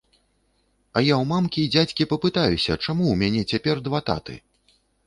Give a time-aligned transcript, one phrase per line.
[0.97, 2.77] А я ў мамкі і дзядзькі папытаюся, чаму
[3.09, 4.43] ў мяне цяпер два таты?